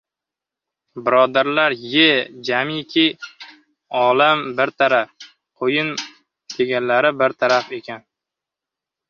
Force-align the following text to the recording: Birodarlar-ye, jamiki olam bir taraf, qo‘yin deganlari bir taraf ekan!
Birodarlar-ye, 1.09 2.05
jamiki 2.49 3.03
olam 4.01 4.41
bir 4.61 4.73
taraf, 4.83 5.29
qo‘yin 5.63 5.93
deganlari 6.57 7.15
bir 7.23 7.39
taraf 7.45 7.71
ekan! 7.81 8.05